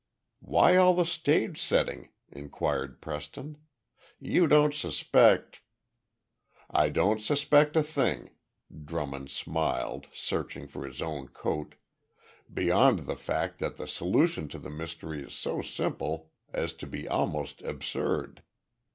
"Why 0.39 0.77
all 0.77 0.95
the 0.95 1.05
stage 1.05 1.61
setting?" 1.61 2.09
inquired 2.31 3.01
Preston. 3.01 3.59
"You 4.19 4.47
don't 4.47 4.73
suspect...." 4.73 5.61
"I 6.71 6.89
don't 6.89 7.21
suspect 7.21 7.75
a 7.75 7.83
thing," 7.83 8.31
Drummond 8.83 9.29
smiled, 9.29 10.07
searching 10.11 10.67
for 10.67 10.87
his 10.87 11.03
own 11.03 11.27
coat, 11.27 11.75
"beyond 12.51 13.05
the 13.05 13.15
fact 13.15 13.59
that 13.59 13.77
the 13.77 13.87
solution 13.87 14.47
to 14.47 14.57
the 14.57 14.71
mystery 14.71 15.21
is 15.23 15.35
so 15.35 15.61
simple 15.61 16.31
as 16.51 16.73
to 16.77 16.87
be 16.87 17.07
almost 17.07 17.61
absurd. 17.61 18.41